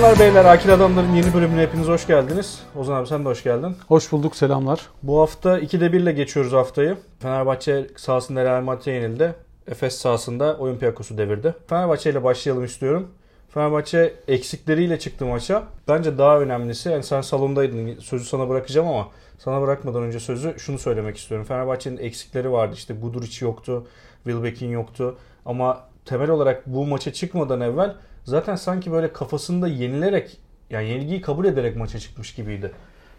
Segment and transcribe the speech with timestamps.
[0.00, 2.62] Hanımlar beyler Akil Adamların yeni bölümüne hepiniz hoş geldiniz.
[2.76, 3.76] Ozan abi sen de hoş geldin.
[3.88, 4.80] Hoş bulduk selamlar.
[5.02, 6.96] Bu hafta 2'de 1 ile geçiyoruz haftayı.
[7.18, 9.34] Fenerbahçe sahasında Real Madrid'e yenildi.
[9.68, 11.54] Efes sahasında Olympiakos'u devirdi.
[11.66, 13.08] Fenerbahçe ile başlayalım istiyorum.
[13.48, 15.62] Fenerbahçe eksikleriyle çıktı maça.
[15.88, 19.08] Bence daha önemlisi, yani sen salondaydın sözü sana bırakacağım ama
[19.38, 21.46] sana bırakmadan önce sözü şunu söylemek istiyorum.
[21.46, 22.74] Fenerbahçe'nin eksikleri vardı.
[22.74, 23.86] İşte Guduric yoktu,
[24.24, 25.16] Wilbekin yoktu.
[25.46, 27.94] Ama temel olarak bu maça çıkmadan evvel
[28.24, 30.36] zaten sanki böyle kafasında yenilerek
[30.70, 32.70] yani yenilgiyi kabul ederek maça çıkmış gibiydi.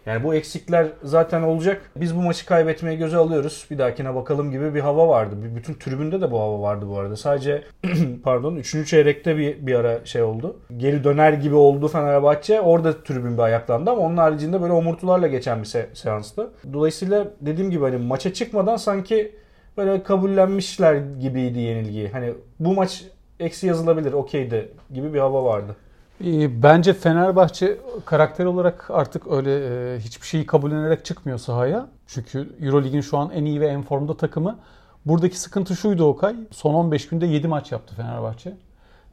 [0.06, 1.90] Yani bu eksikler zaten olacak.
[1.96, 3.66] Biz bu maçı kaybetmeye göze alıyoruz.
[3.70, 5.36] Bir dahakine bakalım gibi bir hava vardı.
[5.56, 7.16] Bütün tribünde de bu hava vardı bu arada.
[7.16, 7.64] Sadece
[8.24, 8.88] pardon 3.
[8.88, 10.56] çeyrekte bir, bir ara şey oldu.
[10.76, 12.60] Geri döner gibi oldu Fenerbahçe.
[12.60, 16.50] Orada tribün bir ayaklandı ama onun haricinde böyle omurtularla geçen bir se- seanstı.
[16.72, 19.34] Dolayısıyla dediğim gibi hani maça çıkmadan sanki
[19.76, 22.08] böyle kabullenmişler gibiydi yenilgiyi.
[22.08, 23.04] Hani bu maç
[23.42, 25.76] eksi yazılabilir okeydi gibi bir hava vardı.
[26.24, 29.50] Ee, Bence Fenerbahçe karakter olarak artık öyle
[29.94, 31.86] e, hiçbir şeyi kabullenerek çıkmıyor sahaya.
[32.06, 34.58] Çünkü Eurolig'in şu an en iyi ve en formda takımı.
[35.06, 36.34] Buradaki sıkıntı şuydu Okay.
[36.50, 38.56] Son 15 günde 7 maç yaptı Fenerbahçe.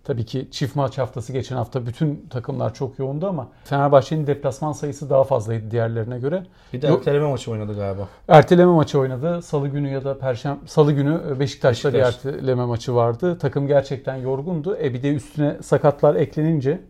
[0.03, 5.09] Tabii ki çift maç haftası geçen hafta bütün takımlar çok yoğundu ama Fenerbahçe'nin deplasman sayısı
[5.09, 6.43] daha fazlaydı diğerlerine göre.
[6.73, 6.99] Bir de Yok.
[6.99, 8.07] erteleme maçı oynadı galiba.
[8.27, 9.41] Erteleme maçı oynadı.
[9.41, 12.25] Salı günü ya da perşembe salı günü Beşiktaş'ta bir Beşiktaş.
[12.25, 13.37] erteleme maçı vardı.
[13.37, 14.77] Takım gerçekten yorgundu.
[14.77, 16.81] E bir de üstüne sakatlar eklenince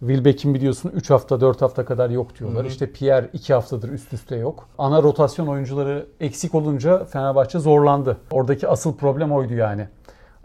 [0.00, 2.60] Wilbeck'in biliyorsun 3 hafta 4 hafta kadar yok diyorlar.
[2.62, 2.70] Hı hı.
[2.72, 4.68] İşte Pierre 2 haftadır üst üste yok.
[4.78, 8.16] Ana rotasyon oyuncuları eksik olunca Fenerbahçe zorlandı.
[8.30, 9.88] Oradaki asıl problem oydu yani.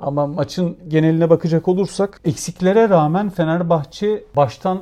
[0.02, 4.80] Ama maçın geneline bakacak olursak eksiklere rağmen Fenerbahçe baştan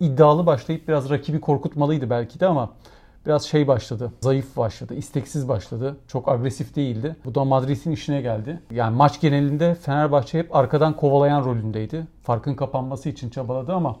[0.00, 2.70] iddialı başlayıp biraz rakibi korkutmalıydı belki de ama
[3.26, 4.12] biraz şey başladı.
[4.20, 5.96] Zayıf başladı, isteksiz başladı.
[6.08, 7.16] Çok agresif değildi.
[7.24, 8.60] Bu da Madrid'in işine geldi.
[8.70, 12.06] Yani maç genelinde Fenerbahçe hep arkadan kovalayan rolündeydi.
[12.22, 13.96] Farkın kapanması için çabaladı ama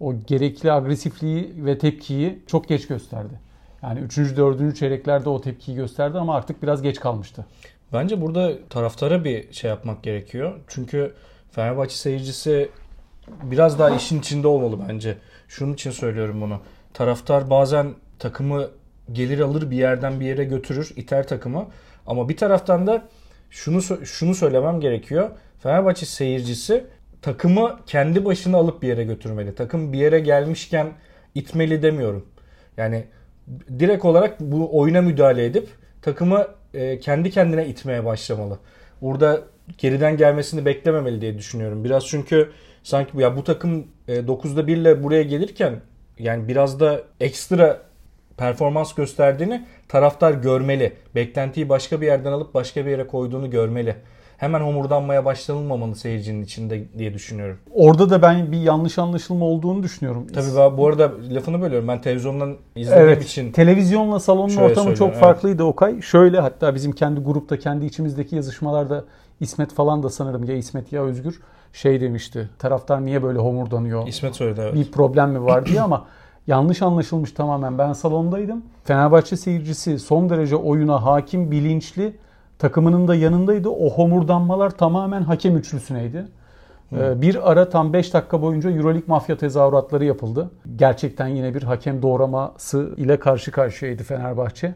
[0.00, 3.40] o gerekli agresifliği ve tepkiyi çok geç gösterdi.
[3.82, 4.16] Yani 3.
[4.18, 4.76] 4.
[4.76, 7.46] çeyreklerde o tepkiyi gösterdi ama artık biraz geç kalmıştı.
[7.92, 10.60] Bence burada taraftara bir şey yapmak gerekiyor.
[10.68, 11.14] Çünkü
[11.50, 12.68] Fenerbahçe seyircisi
[13.42, 15.18] biraz daha işin içinde olmalı bence.
[15.48, 16.60] Şunun için söylüyorum bunu.
[16.94, 18.68] Taraftar bazen takımı
[19.12, 21.68] gelir alır bir yerden bir yere götürür, iter takımı.
[22.06, 23.08] Ama bir taraftan da
[23.50, 25.30] şunu şunu söylemem gerekiyor.
[25.62, 26.86] Fenerbahçe seyircisi
[27.22, 29.54] takımı kendi başına alıp bir yere götürmeli.
[29.54, 30.92] Takım bir yere gelmişken
[31.34, 32.26] itmeli demiyorum.
[32.76, 33.04] Yani
[33.78, 35.68] direkt olarak bu oyuna müdahale edip
[36.02, 38.58] takımı e, kendi kendine itmeye başlamalı.
[39.02, 39.40] Burada
[39.78, 41.84] geriden gelmesini beklememeli diye düşünüyorum.
[41.84, 42.50] Biraz çünkü
[42.82, 45.80] sanki ya bu takım e, 9'da 1 ile buraya gelirken
[46.18, 47.82] yani biraz da ekstra
[48.36, 50.92] performans gösterdiğini taraftar görmeli.
[51.14, 53.96] Beklentiyi başka bir yerden alıp başka bir yere koyduğunu görmeli.
[54.42, 57.58] Hemen homurdanmaya başlanılmamalı seyircinin içinde diye düşünüyorum.
[57.74, 60.26] Orada da ben bir yanlış anlaşılma olduğunu düşünüyorum.
[60.34, 61.88] Tabii ben bu arada lafını bölüyorum.
[61.88, 63.24] Ben televizyondan izlediğim Evet.
[63.24, 66.00] için Televizyonla salonun Şöyle ortamı çok farklıydı Okay.
[66.02, 69.04] Şöyle hatta bizim kendi grupta kendi içimizdeki yazışmalarda
[69.40, 71.40] İsmet falan da sanırım ya İsmet ya Özgür
[71.72, 72.50] şey demişti.
[72.58, 74.06] Taraftar niye böyle homurdanıyor?
[74.06, 74.74] İsmet söyledi evet.
[74.74, 76.04] Bir problem mi var diye ama
[76.46, 77.78] yanlış anlaşılmış tamamen.
[77.78, 78.62] Ben salondaydım.
[78.84, 82.16] Fenerbahçe seyircisi son derece oyuna hakim, bilinçli.
[82.62, 83.68] Takımının da yanındaydı.
[83.68, 86.26] O homurdanmalar tamamen hakem üçlüsüneydi.
[86.92, 90.50] Ee, Bir ara tam 5 dakika boyunca Euroleague mafya tezahüratları yapıldı.
[90.76, 94.74] Gerçekten yine bir hakem doğraması ile karşı karşıyaydı Fenerbahçe.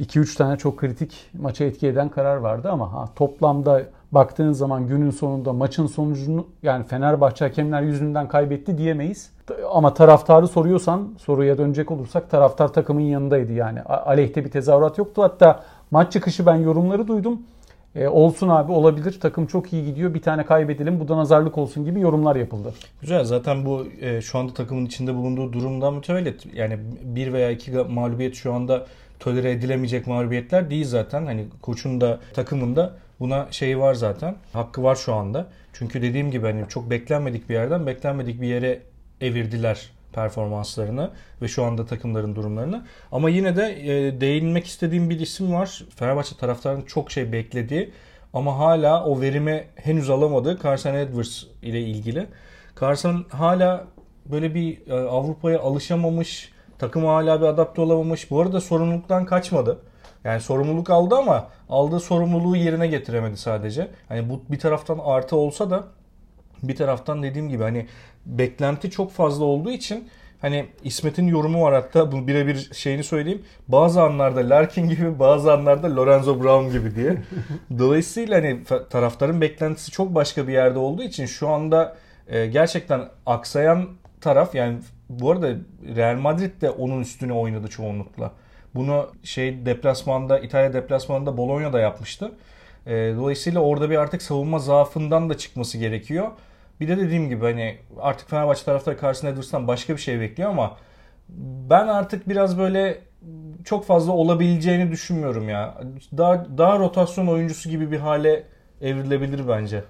[0.00, 3.82] 2-3 tane çok kritik maça etki eden karar vardı ama ha, toplamda
[4.12, 9.30] baktığın zaman günün sonunda maçın sonucunu yani Fenerbahçe hakemler yüzünden kaybetti diyemeyiz.
[9.72, 13.82] Ama taraftarı soruyorsan soruya dönecek olursak taraftar takımın yanındaydı yani.
[13.82, 15.22] Aleyhte bir tezahürat yoktu.
[15.22, 17.42] Hatta maç çıkışı ben yorumları duydum.
[17.94, 21.84] E, olsun abi olabilir takım çok iyi gidiyor bir tane kaybedelim bu da nazarlık olsun
[21.84, 22.74] gibi yorumlar yapıldı.
[23.00, 26.46] Güzel zaten bu e, şu anda takımın içinde bulunduğu durumdan mütevellit.
[26.54, 28.86] Yani bir veya iki mağlubiyet şu anda
[29.20, 31.26] tolere edilemeyecek mağlubiyetler değil zaten.
[31.26, 34.36] Hani koçun da takımın da buna şeyi var zaten.
[34.52, 35.46] Hakkı var şu anda.
[35.72, 38.82] Çünkü dediğim gibi hani çok beklenmedik bir yerden beklenmedik bir yere
[39.20, 41.10] evirdiler performanslarını
[41.42, 42.84] ve şu anda takımların durumlarını.
[43.12, 45.84] Ama yine de e, değinmek istediğim bir isim var.
[45.96, 47.92] Fenerbahçe taraftarının çok şey beklediği
[48.32, 52.26] ama hala o verimi henüz alamadığı Carson Edwards ile ilgili.
[52.80, 53.84] Carson hala
[54.26, 58.30] böyle bir e, Avrupa'ya alışamamış, takıma hala bir adapte olamamış.
[58.30, 59.78] Bu arada sorumluluktan kaçmadı.
[60.24, 63.88] Yani sorumluluk aldı ama aldığı sorumluluğu yerine getiremedi sadece.
[64.08, 65.84] Hani bu bir taraftan artı olsa da
[66.62, 67.86] bir taraftan dediğim gibi hani
[68.26, 70.08] beklenti çok fazla olduğu için
[70.40, 73.42] hani İsmet'in yorumu var hatta bu birebir şeyini söyleyeyim.
[73.68, 77.16] Bazı anlarda Larkin gibi bazı anlarda Lorenzo Brown gibi diye.
[77.78, 78.60] Dolayısıyla hani
[78.90, 81.96] taraftarın beklentisi çok başka bir yerde olduğu için şu anda
[82.28, 83.88] e, gerçekten aksayan
[84.20, 84.78] taraf yani
[85.08, 85.50] bu arada
[85.96, 88.32] Real Madrid de onun üstüne oynadı çoğunlukla.
[88.74, 92.32] Bunu şey deplasmanda İtalya deplasmanında Bologna'da yapmıştı.
[92.86, 96.28] E, dolayısıyla orada bir artık savunma zaafından da çıkması gerekiyor.
[96.80, 100.76] Bir de dediğim gibi hani artık Fenerbahçe taraftarı karşısında Edwards'tan başka bir şey bekliyor ama
[101.70, 102.98] ben artık biraz böyle
[103.64, 105.74] çok fazla olabileceğini düşünmüyorum ya.
[106.16, 108.44] Daha daha rotasyon oyuncusu gibi bir hale
[108.80, 109.84] evrilebilir bence.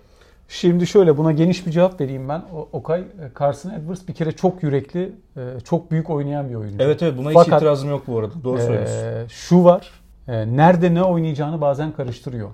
[0.48, 2.42] Şimdi şöyle buna geniş bir cevap vereyim ben.
[2.72, 3.04] Okay,
[3.38, 6.84] Carson Edwards bir kere çok yürekli, e, çok büyük oynayan bir oyuncu.
[6.84, 8.32] Evet evet buna Fakat, hiç itirazım yok bu arada.
[8.44, 8.96] Doğru söylüyorsun.
[8.96, 9.90] E, şu var.
[10.28, 12.50] E, nerede ne oynayacağını bazen karıştırıyor.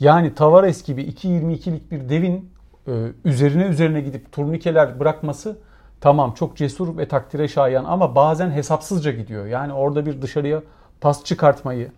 [0.00, 2.57] Yani Tavares gibi 2.22'lik bir devin e,
[3.24, 5.58] üzerine üzerine gidip turnikeler bırakması
[6.00, 9.46] tamam çok cesur ve takdire şayan ama bazen hesapsızca gidiyor.
[9.46, 10.62] Yani orada bir dışarıya
[11.00, 11.90] pas çıkartmayı,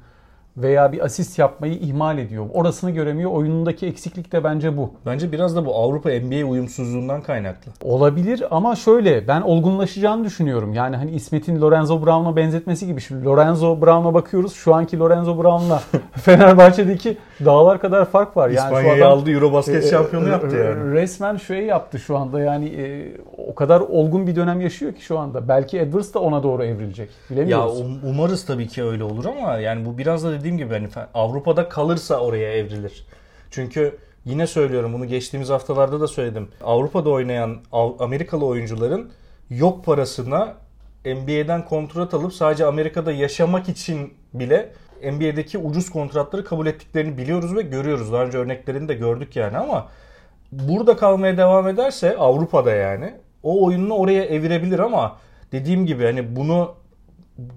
[0.56, 2.46] veya bir asist yapmayı ihmal ediyor.
[2.54, 3.30] Orasını göremiyor.
[3.30, 4.90] Oyunundaki eksiklik de bence bu.
[5.06, 7.72] Bence biraz da bu Avrupa NBA uyumsuzluğundan kaynaklı.
[7.84, 10.74] Olabilir ama şöyle ben olgunlaşacağını düşünüyorum.
[10.74, 13.00] Yani hani İsmet'in Lorenzo Brown'a benzetmesi gibi.
[13.00, 14.54] Şimdi Lorenzo Brown'a bakıyoruz.
[14.54, 15.82] Şu anki Lorenzo Brown'la
[16.12, 18.50] Fenerbahçe'deki dağlar kadar fark var.
[18.50, 20.92] Yani İspanya'yı aldı Eurobasket e, şampiyonu e, yaptı yani.
[20.92, 22.40] Resmen şey yaptı şu anda.
[22.40, 23.16] Yani e,
[23.48, 25.48] o kadar olgun bir dönem yaşıyor ki şu anda.
[25.48, 27.10] Belki Edwards da ona doğru evrilecek.
[27.30, 27.78] Bilemiyoruz.
[27.78, 30.88] Ya um, umarız tabii ki öyle olur ama yani bu biraz da dediğim gibi hani
[31.14, 33.06] Avrupa'da kalırsa oraya evrilir.
[33.50, 36.48] Çünkü yine söylüyorum bunu geçtiğimiz haftalarda da söyledim.
[36.64, 37.58] Avrupa'da oynayan
[37.98, 39.10] Amerikalı oyuncuların
[39.50, 40.54] yok parasına
[41.04, 44.72] NBA'den kontrat alıp sadece Amerika'da yaşamak için bile
[45.02, 48.12] NBA'deki ucuz kontratları kabul ettiklerini biliyoruz ve görüyoruz.
[48.12, 49.88] Daha önce örneklerini de gördük yani ama
[50.52, 55.16] burada kalmaya devam ederse Avrupa'da yani o oyununu oraya evirebilir ama
[55.52, 56.74] dediğim gibi hani bunu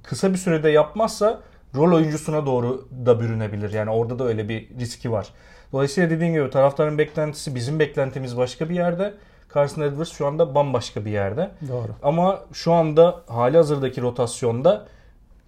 [0.04, 1.40] kısa bir sürede yapmazsa
[1.76, 3.74] rol oyuncusuna doğru da bürünebilir.
[3.74, 5.28] Yani orada da öyle bir riski var.
[5.72, 9.14] Dolayısıyla dediğim gibi taraftarın beklentisi bizim beklentimiz başka bir yerde.
[9.54, 11.52] Carson Edwards şu anda bambaşka bir yerde.
[11.70, 11.88] Doğru.
[12.04, 14.86] Ama şu anda hali hazırdaki rotasyonda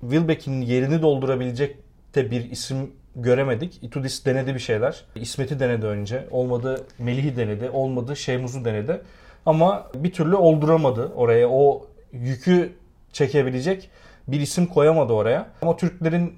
[0.02, 1.78] Wilbeck'in yerini doldurabilecek
[2.16, 3.84] de bir isim göremedik.
[3.84, 5.04] Itudis denedi bir şeyler.
[5.16, 6.28] İsmet'i denedi önce.
[6.32, 7.70] Olmadı Melih'i denedi.
[7.70, 9.02] Olmadı Şeymuz'u denedi.
[9.46, 11.50] Ama bir türlü olduramadı oraya.
[11.50, 12.74] O yükü
[13.14, 13.90] çekebilecek
[14.28, 15.48] bir isim koyamadı oraya.
[15.62, 16.34] Ama Türklerin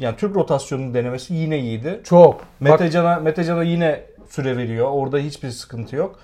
[0.00, 2.00] yani Türk rotasyonunu denemesi yine iyiydi.
[2.04, 2.40] Çok.
[2.60, 4.00] Metecan'a Metecan'a yine
[4.30, 4.88] süre veriyor.
[4.90, 6.18] Orada hiçbir sıkıntı yok.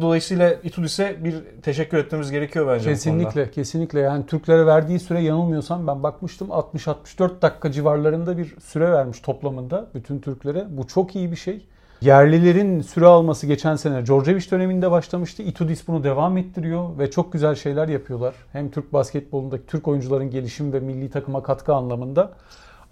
[0.00, 2.90] Dolayısıyla Itudis'e bir teşekkür etmemiz gerekiyor bence.
[2.90, 4.00] Kesinlikle, kesinlikle.
[4.00, 10.18] Yani Türklere verdiği süre yanılmıyorsam ben bakmıştım 60-64 dakika civarlarında bir süre vermiş toplamında bütün
[10.20, 10.66] Türklere.
[10.70, 11.66] Bu çok iyi bir şey.
[12.00, 15.42] Yerlilerin süre alması geçen sene Djordjevic döneminde başlamıştı.
[15.42, 18.34] Itudis bunu devam ettiriyor ve çok güzel şeyler yapıyorlar.
[18.52, 22.32] Hem Türk basketbolundaki Türk oyuncuların gelişim ve milli takıma katkı anlamında.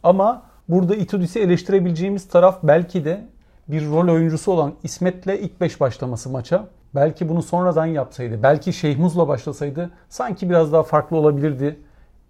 [0.02, 3.26] Ama burada Itudis'i eleştirebileceğimiz taraf belki de
[3.68, 6.68] bir rol oyuncusu olan İsmet'le ilk 5 başlaması maça.
[6.94, 11.76] Belki bunu sonradan yapsaydı, belki Şeyhmuz'la başlasaydı sanki biraz daha farklı olabilirdi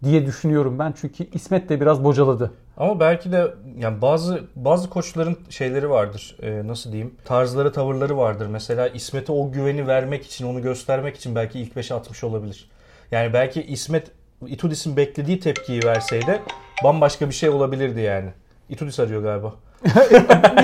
[0.04, 0.94] diye düşünüyorum ben.
[1.00, 2.52] Çünkü İsmet de biraz bocaladı.
[2.76, 6.36] Ama belki de yani bazı bazı koçların şeyleri vardır.
[6.42, 7.14] E, nasıl diyeyim?
[7.24, 8.46] Tarzları, tavırları vardır.
[8.46, 12.70] Mesela İsmet'e o güveni vermek için, onu göstermek için belki ilk 5'e atmış olabilir.
[13.10, 14.10] Yani belki İsmet
[14.46, 16.42] Itudis'in beklediği tepkiyi verseydi
[16.84, 18.30] bambaşka bir şey olabilirdi yani.
[18.68, 19.54] Itudis arıyor galiba.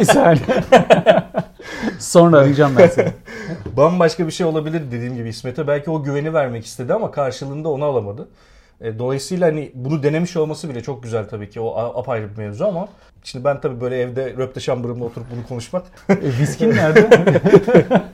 [0.00, 0.64] bir saniye.
[1.98, 3.12] Sonra arayacağım ben seni.
[3.76, 5.66] bambaşka bir şey olabilir dediğim gibi İsmet'e.
[5.66, 8.28] Belki o güveni vermek istedi ama karşılığında onu alamadı.
[8.82, 11.60] E, dolayısıyla hani bunu denemiş olması bile çok güzel tabii ki.
[11.60, 12.88] O apayrı bir mevzu ama
[13.24, 15.82] şimdi ben tabii böyle evde röpte şambırımla oturup bunu konuşmak.
[16.08, 17.40] E, viskin nerede?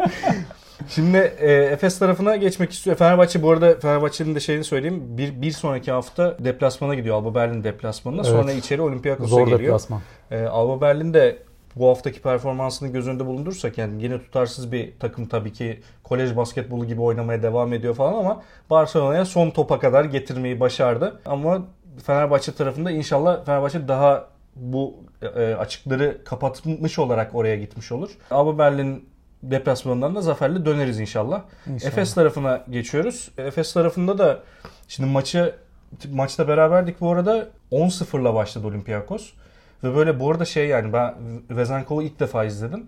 [0.89, 2.97] Şimdi e, Efes tarafına geçmek istiyor.
[2.97, 5.03] Fenerbahçe bu arada Fenerbahçe'nin de şeyini söyleyeyim.
[5.09, 7.17] Bir, bir sonraki hafta deplasmana gidiyor.
[7.17, 8.21] Alba Berlin deplasmanına.
[8.21, 8.31] Evet.
[8.31, 9.59] Sonra içeri Olympiakos'a geliyor.
[9.59, 10.01] Zor deplasman.
[10.31, 11.39] E, Alba Berlin de
[11.79, 16.87] bu haftaki performansını göz önünde bulundursak yani yine tutarsız bir takım tabii ki kolej basketbolu
[16.87, 21.21] gibi oynamaya devam ediyor falan ama Barcelona'ya son topa kadar getirmeyi başardı.
[21.27, 21.63] Ama
[22.07, 28.11] Fenerbahçe tarafında inşallah Fenerbahçe daha bu e, açıkları kapatmış olarak oraya gitmiş olur.
[28.31, 29.09] Alba Berlin
[29.43, 31.43] deplasmanından da zaferle döneriz inşallah.
[31.67, 31.93] inşallah.
[31.93, 33.31] Efes tarafına geçiyoruz.
[33.39, 34.41] Efes tarafında da
[34.89, 35.55] şimdi maçı
[36.11, 39.33] maçta beraberdik bu arada 10-0'la başladı Olympiakos.
[39.85, 41.15] Ve böyle bu arada şey yani ben
[41.51, 42.87] Vezenkov'u ilk defa izledim.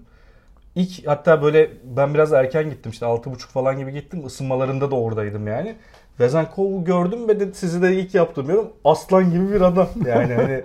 [0.74, 4.26] İlk hatta böyle ben biraz erken gittim işte 6.30 falan gibi gittim.
[4.26, 5.76] Isınmalarında da oradaydım yani.
[6.20, 8.72] Vezenkov'u gördüm ve de sizi de ilk yaptım diyorum.
[8.84, 9.88] Aslan gibi bir adam.
[10.06, 10.62] Yani hani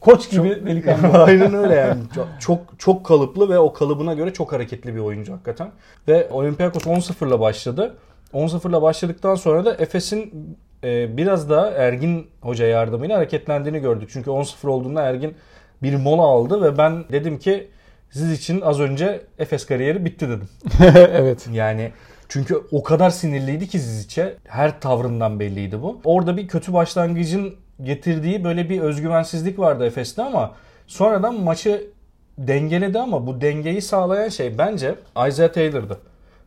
[0.00, 1.18] koç gibi delikanlı.
[1.24, 2.00] Aynen öyle yani.
[2.40, 5.70] Çok çok kalıplı ve o kalıbına göre çok hareketli bir oyuncu hakikaten.
[6.08, 7.96] Ve Olympiakos 10-0'la başladı.
[8.34, 14.10] 10-0'la başladıktan sonra da Efes'in e, biraz daha Ergin Hoca yardımıyla hareketlendiğini gördük.
[14.12, 15.34] Çünkü 10-0 olduğunda Ergin
[15.82, 17.68] bir mola aldı ve ben dedim ki
[18.10, 20.48] siz için az önce Efes kariyeri bitti dedim.
[21.12, 21.48] evet.
[21.52, 21.92] Yani
[22.28, 24.36] Çünkü o kadar sinirliydi ki Zizic'e.
[24.44, 26.00] Her tavrından belliydi bu.
[26.04, 30.54] Orada bir kötü başlangıcın getirdiği böyle bir özgüvensizlik vardı Efes'te ama
[30.86, 31.86] sonradan maçı
[32.38, 34.94] dengeledi ama bu dengeyi sağlayan şey bence
[35.28, 35.98] Isaiah Taylor'dı.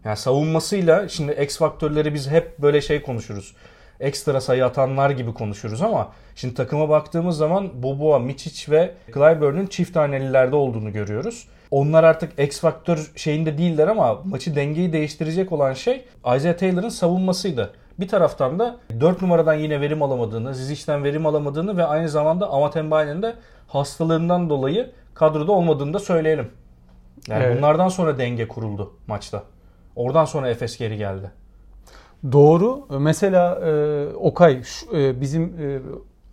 [0.06, 3.56] Yani savunmasıyla şimdi X faktörleri biz hep böyle şey konuşuruz.
[4.02, 9.94] Ekstra sayı atanlar gibi konuşuruz ama şimdi takıma baktığımız zaman Boboa, Miçic ve Clyburn'un çift
[9.94, 11.48] tanelilerde olduğunu görüyoruz.
[11.72, 16.06] Onlar artık X faktör şeyinde değiller ama maçı dengeyi değiştirecek olan şey
[16.36, 17.74] Isaiah Taylor'ın savunmasıydı.
[18.00, 23.22] Bir taraftan da 4 numaradan yine verim alamadığını, Zizic'den verim alamadığını ve aynı zamanda Amatembaye'nin
[23.22, 23.34] de
[23.68, 26.52] hastalığından dolayı kadroda olmadığını da söyleyelim.
[27.28, 27.58] Yani Evet.
[27.58, 29.44] bunlardan sonra denge kuruldu maçta.
[29.96, 31.32] Oradan sonra Efes geri geldi.
[32.32, 32.88] Doğru.
[33.00, 35.80] Mesela e, Okay şu- e, bizim e,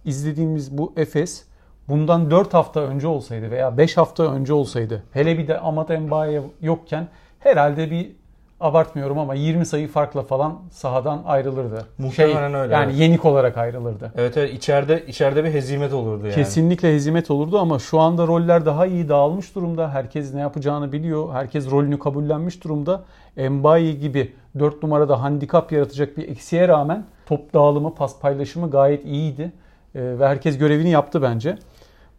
[0.05, 1.45] izlediğimiz bu Efes
[1.89, 6.43] bundan 4 hafta önce olsaydı veya 5 hafta önce olsaydı hele bir de Amat Mbaye
[6.63, 8.17] yokken herhalde bir
[8.61, 11.87] abartmıyorum ama 20 sayı farkla falan sahadan ayrılırdı.
[11.99, 13.01] Muhtemelen öyle, Yani evet.
[13.01, 14.13] yenik olarak ayrılırdı.
[14.17, 16.35] Evet evet içeride içeride bir hezimet olurdu yani.
[16.35, 19.91] Kesinlikle hezimet olurdu ama şu anda roller daha iyi dağılmış durumda.
[19.91, 21.33] Herkes ne yapacağını biliyor.
[21.33, 23.05] Herkes rolünü kabullenmiş durumda.
[23.37, 29.53] Mbaye gibi 4 numarada handikap yaratacak bir eksiğe rağmen top dağılımı, pas paylaşımı gayet iyiydi.
[29.95, 31.59] Ee, ve herkes görevini yaptı bence.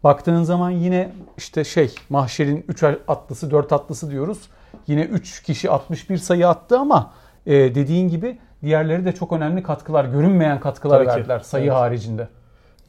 [0.03, 4.50] Baktığın zaman yine işte şey mahşerin 3 atlısı 4 atlısı diyoruz.
[4.89, 7.13] Yine 3 kişi 61 sayı attı ama
[7.46, 11.15] e, dediğin gibi diğerleri de çok önemli katkılar, görünmeyen katkılar Tabii ki.
[11.15, 11.74] verdiler sayı Evet.
[11.74, 12.27] haricinde.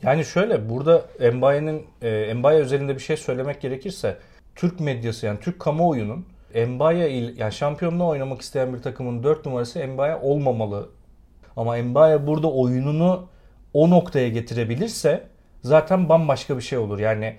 [0.02, 1.02] Yani şöyle burada
[1.33, 4.16] Mbaye'nin e, Mbaye özelinde bir şey söylemek gerekirse
[4.57, 6.26] Türk medyası yani Türk kamuoyunun
[6.66, 10.88] Mbaye il yani şampiyonluğa oynamak isteyen bir takımın 4 numarası Mbaye olmamalı.
[11.57, 13.28] Ama Mbaye burada oyununu
[13.75, 15.25] o noktaya getirebilirse
[15.62, 16.99] zaten bambaşka bir şey olur.
[16.99, 17.37] Yani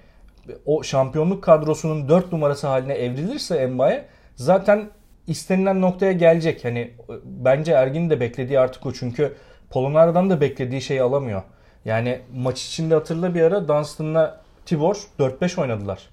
[0.66, 4.90] o şampiyonluk kadrosunun 4 numarası haline evrilirse Mbaye zaten
[5.28, 6.66] istenilen noktaya gelecek.
[6.66, 6.92] Hani
[7.26, 8.94] bence Ergin'in de beklediği artık o.
[8.94, 9.34] Çünkü
[9.70, 11.42] Polonara'dan da beklediği şeyi alamıyor.
[11.86, 16.10] Yani maç içinde hatırla bir ara Dunstan'la Tibor 4-5 oynadılar.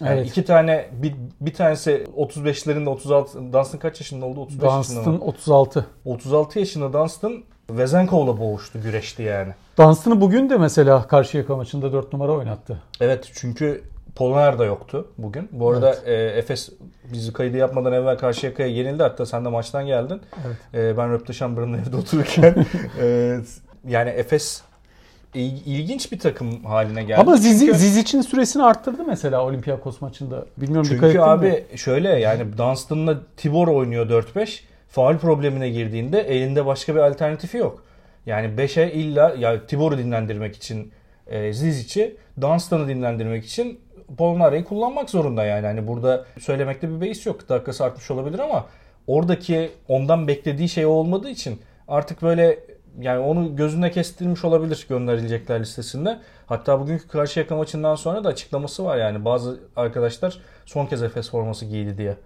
[0.00, 0.28] Yani Evet.
[0.30, 4.40] iki tane bir, bir tanesi 35'lerinde 36 Dunstan kaç yaşında oldu?
[4.40, 5.20] 35 yaşında Dunstan mı?
[5.24, 5.86] 36.
[6.04, 9.52] 36 yaşında Dunstan Vezenkov'la boğuştu, güreşti yani.
[9.78, 12.82] Dunstan'ı bugün de mesela Karşıyaka maçında 4 numara oynattı.
[13.00, 13.82] Evet çünkü
[14.16, 15.48] Polonar da yoktu bugün.
[15.52, 16.68] Bu arada e, Efes
[17.12, 19.02] bizi kaydı yapmadan evvel Karşıyaka'ya yenildi.
[19.02, 20.20] Hatta sen de maçtan geldin.
[20.46, 20.56] Evet.
[20.74, 22.66] E, ben Röpteşambır'ın evde otururken.
[23.00, 23.36] e,
[23.88, 24.62] yani Efes
[25.34, 27.20] il- ilginç bir takım haline geldi.
[27.20, 30.46] Ama Zizi, Çünkü- Zizic'in süresini arttırdı mesela Olympiakos maçında.
[30.56, 31.78] Bilmiyorum dikkat Çünkü ettin abi mi?
[31.78, 34.60] şöyle yani Dunstan'la Tibor oynuyor 4-5.
[34.88, 37.82] Faul problemine girdiğinde elinde başka bir alternatifi yok.
[38.26, 40.92] Yani 5'e illa ya Tibor'u dinlendirmek için
[41.26, 43.80] e, Zizic'i, Dunstan'ı dinlendirmek için
[44.18, 45.66] Polonara'yı kullanmak zorunda yani.
[45.66, 47.48] Hani burada söylemekte bir beis yok.
[47.48, 48.64] Dakikası artmış olabilir ama
[49.06, 52.58] oradaki ondan beklediği şey olmadığı için artık böyle
[53.00, 56.18] yani onu gözüne kestirmiş olabilir gönderilecekler listesinde.
[56.46, 61.64] Hatta bugünkü Karşıyaka maçından sonra da açıklaması var yani bazı arkadaşlar son kez Efes forması
[61.64, 62.16] giydi diye.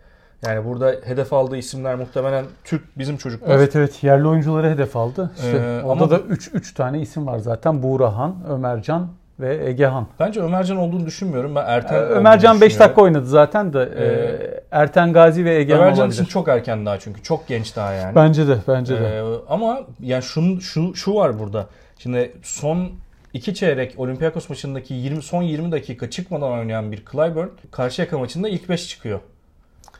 [0.46, 3.54] Yani burada hedef aldığı isimler muhtemelen Türk bizim çocuklar.
[3.54, 5.30] Evet evet yerli oyuncuları hedef aldı.
[5.36, 7.82] İşte Ee, orada ama- da 3 3 tane isim var zaten.
[7.82, 9.08] Buğrahan, Ömercan
[9.40, 10.06] ve Egehan.
[10.20, 11.54] Bence Ömercan olduğunu düşünmüyorum.
[11.54, 12.88] Ben Erten Ee, Ömercan 5 düşünüyorum.
[12.88, 13.88] dakika oynadı zaten de.
[13.96, 16.14] Ee, Ee, Erten Gazi ve Egehan Ömercan olabilir.
[16.14, 17.22] için çok erken daha çünkü.
[17.22, 18.14] Çok genç daha yani.
[18.14, 19.06] Bence de bence de.
[19.18, 21.66] Ee, ama yani şun, şu şu var burada.
[21.98, 22.88] Şimdi son
[23.34, 28.68] iki çeyrek Olympiakos maçındaki 20 son 20 dakika çıkmadan oynayan bir Clyburn Karşıyaka maçında ilk
[28.68, 29.20] 5 çıkıyor.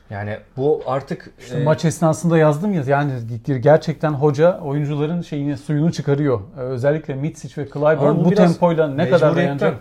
[0.09, 3.13] Yani bu artık İşte e, maç esnasında yazdım ya yani
[3.61, 6.41] gerçekten hoca oyuncuların şeyini suyunu çıkarıyor.
[6.57, 9.77] Ee, özellikle Mitsic ve Clyburn bu bu tempoyla ne kadar dayanacak?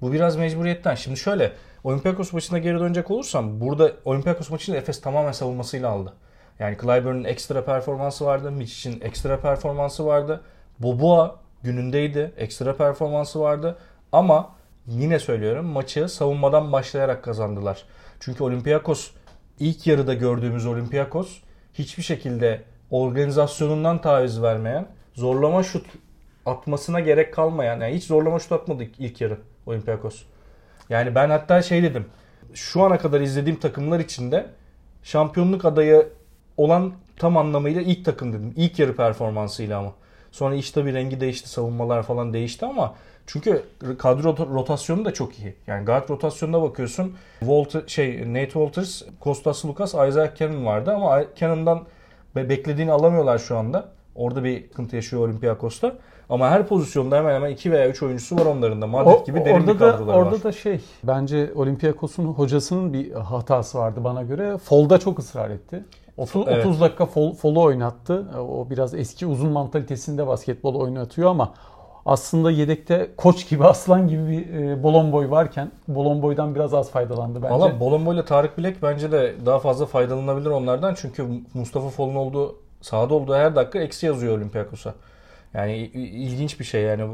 [0.00, 0.94] Bu biraz mecburiyetten.
[0.94, 1.52] Şimdi şöyle
[1.84, 6.12] Olympiakos maçına geri dönecek olursam burada Olympiakos maçını Efes tamamen savunmasıyla aldı.
[6.58, 8.50] Yani Clyburn'un ekstra performansı vardı.
[8.50, 10.40] Micic'in ekstra performansı vardı.
[10.78, 12.32] Boboa günündeydi.
[12.36, 13.76] Ekstra performansı vardı.
[14.12, 14.50] Ama
[14.86, 17.84] yine söylüyorum maçı savunmadan başlayarak kazandılar.
[18.20, 19.10] Çünkü Olympiakos
[19.60, 21.38] ilk yarıda gördüğümüz Olympiakos
[21.74, 25.86] hiçbir şekilde organizasyonundan taviz vermeyen, zorlama şut
[26.46, 30.22] atmasına gerek kalmayan, yani hiç zorlama şut atmadı ilk yarı Olympiakos.
[30.90, 32.06] Yani ben hatta şey dedim.
[32.54, 34.46] Şu ana kadar izlediğim takımlar içinde
[35.02, 36.08] şampiyonluk adayı
[36.56, 38.54] olan tam anlamıyla ilk takım dedim.
[38.56, 39.92] İlk yarı performansıyla ama.
[40.32, 42.94] Sonra iş tabii rengi değişti, savunmalar falan değişti ama
[43.28, 43.62] çünkü
[43.98, 45.54] kadro rota- rotasyonu da çok iyi.
[45.66, 47.12] Yani guard rotasyonuna bakıyorsun.
[47.40, 51.82] Walter, şey Nate Walters, Kostas Lukas, Isaiah Cannon vardı ama Cannon'dan
[52.36, 53.88] be- beklediğini alamıyorlar şu anda.
[54.14, 55.92] Orada bir sıkıntı yaşıyor Olympiakos'ta.
[56.30, 58.86] Ama her pozisyonda hemen hemen 2 veya 3 oyuncusu var onların da.
[58.86, 60.42] Madrid O- gibi derin orada bir da kadroları orada var.
[60.42, 64.58] da şey bence Olympiakos'un hocasının bir hatası vardı bana göre.
[64.58, 65.84] Folda çok ısrar etti.
[66.16, 66.66] 30, Evet.
[66.66, 68.26] 30 dakika fol, folu oynattı.
[68.38, 71.54] O biraz eski uzun mantalitesinde basketbol oynatıyor ama
[72.08, 77.54] aslında yedekte koç gibi aslan gibi bir e, Bolomboy varken Bolomboy'dan biraz az faydalandı bence.
[77.54, 80.94] Valla Bolombo ile Tarık Bilek bence de daha fazla faydalanabilir onlardan.
[80.94, 84.94] Çünkü Mustafa Fol'un olduğu sahada olduğu her dakika eksi yazıyor Olympiakos'a.
[85.54, 87.06] Yani ilginç bir şey yani e,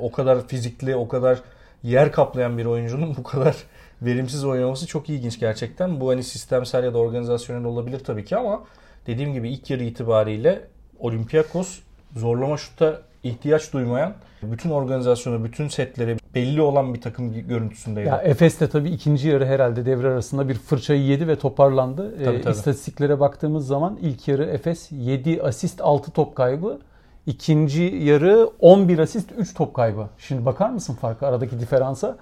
[0.00, 1.38] o kadar fizikli, o kadar
[1.82, 3.56] yer kaplayan bir oyuncunun bu kadar
[4.02, 6.00] verimsiz oynaması çok ilginç gerçekten.
[6.00, 8.64] Bu hani sistemsel ya da organizasyonel olabilir tabii ki ama
[9.06, 10.60] dediğim gibi ilk yarı itibariyle
[10.98, 11.78] Olympiakos
[12.16, 18.08] zorlama şuta ihtiyaç duymayan, bütün organizasyonu, bütün setleri belli olan bir takım görüntüsündeydi.
[18.08, 22.24] Ya Efes de tabii ikinci yarı herhalde devre arasında bir fırçayı yedi ve toparlandı.
[22.24, 22.52] Tabii, Ee, tabii.
[22.52, 26.78] İstatistiklere baktığımız zaman ilk yarı Efes 7 asist 6 top kaybı.
[27.26, 30.06] İkinci yarı 11 asist 3 top kaybı.
[30.18, 32.16] Şimdi bakar mısın farkı aradaki diferansa?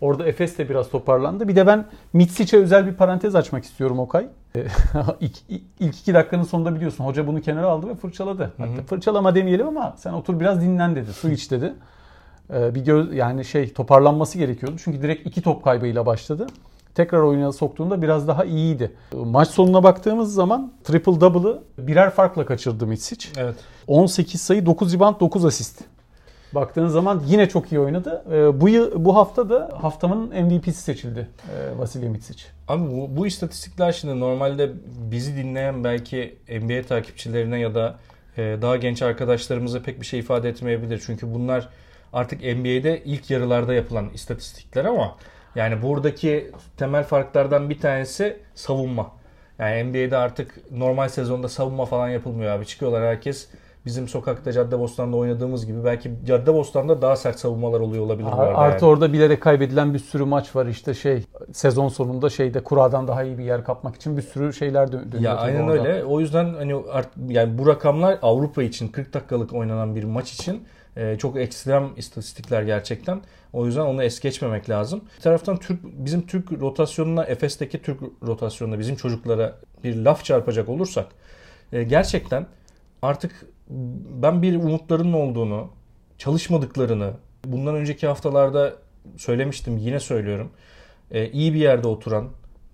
[0.00, 1.48] Orada Efes de biraz toparlandı.
[1.48, 4.26] Bir de ben Mitsic'e özel bir parantez açmak istiyorum Okay.
[4.56, 4.66] Ee,
[5.20, 5.36] ilk,
[5.78, 8.52] ilk iki dakikanın sonunda biliyorsun hoca bunu kenara aldı ve fırçaladı.
[8.58, 11.12] Hatta fırçalama demeyelim ama sen otur biraz dinlen dedi.
[11.12, 11.72] Su iç dedi.
[12.54, 14.76] Ee, bir göz yani şey toparlanması gerekiyordu.
[14.84, 16.46] Çünkü direkt iki top kaybıyla başladı.
[16.94, 18.92] Tekrar oyuna soktuğunda biraz daha iyiydi.
[19.12, 23.28] Maç sonuna baktığımız zaman triple double'ı birer farkla kaçırdı Mitsic.
[23.36, 23.54] Evet.
[23.86, 25.84] 18 sayı, 9 rebound, 9 asist.
[26.52, 28.24] Baktığın zaman yine çok iyi oynadı.
[28.32, 32.44] Ee, Bu yıl, bu hafta da haftanın MVP'si seçildi e, Vasilij Mitsic.
[32.68, 34.70] Abi bu, bu istatistikler şimdi normalde
[35.10, 37.96] bizi dinleyen belki NBA takipçilerine ya da
[38.36, 41.02] e, daha genç arkadaşlarımıza pek bir şey ifade etmeyebilir.
[41.06, 41.68] Çünkü bunlar
[42.12, 45.16] artık NBA'de ilk yarılarda yapılan istatistikler ama
[45.54, 49.12] yani buradaki temel farklardan bir tanesi savunma.
[49.58, 52.66] Yani NBA'de artık normal sezonda savunma falan yapılmıyor abi.
[52.66, 53.48] Çıkıyorlar herkes
[53.86, 58.58] bizim sokakta Caddebostan'da oynadığımız gibi belki Caddebostan'da daha sert savunmalar oluyor olabilir arada.
[58.58, 58.92] Artı yani.
[58.92, 63.38] orada bilerek kaybedilen bir sürü maç var işte şey sezon sonunda şeyde kuradan daha iyi
[63.38, 65.22] bir yer kapmak için bir sürü şeyler dö- dönüyor.
[65.22, 65.72] Ya aynen orada.
[65.72, 66.04] öyle.
[66.04, 70.62] O yüzden hani art, yani bu rakamlar Avrupa için 40 dakikalık oynanan bir maç için
[70.96, 73.20] e, çok ekstrem istatistikler gerçekten.
[73.52, 75.00] O yüzden onu es geçmemek lazım.
[75.16, 81.06] Bir taraftan Türk bizim Türk rotasyonuna Efes'teki Türk rotasyonuna bizim çocuklara bir laf çarpacak olursak
[81.72, 82.46] e, gerçekten
[83.02, 83.46] artık
[84.22, 85.70] ben bir umutlarının olduğunu,
[86.18, 87.12] çalışmadıklarını
[87.44, 88.74] bundan önceki haftalarda
[89.16, 90.50] söylemiştim yine söylüyorum.
[91.10, 92.28] E, iyi bir yerde oturan,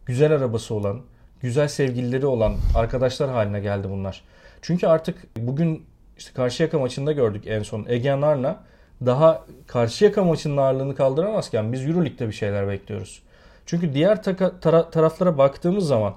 [0.07, 1.01] güzel arabası olan,
[1.41, 4.25] güzel sevgilileri olan arkadaşlar haline geldi bunlar.
[4.63, 5.87] Çünkü artık bugün
[6.19, 7.87] işte Karşıyaka maçında gördük en son.
[7.89, 8.61] Ege Narna
[9.07, 13.23] daha Karşıyaka maçının ağırlığını kaldıramazken biz Euroleague'de bir şeyler bekliyoruz.
[13.67, 16.15] Çünkü diğer taka- tara- taraflara baktığımız zaman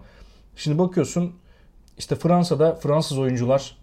[0.55, 1.35] şimdi bakıyorsun
[1.97, 3.77] işte Fransa'da Fransız oyuncular